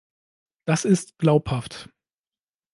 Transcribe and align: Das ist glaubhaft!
Das 0.65 0.83
ist 0.83 1.19
glaubhaft! 1.19 1.91